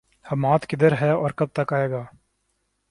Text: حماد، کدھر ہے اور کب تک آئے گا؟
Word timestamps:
حماد، 0.25 0.59
کدھر 0.69 0.91
ہے 1.01 1.11
اور 1.11 1.31
کب 1.31 1.47
تک 1.53 1.73
آئے 1.73 1.89
گا؟ 1.91 2.03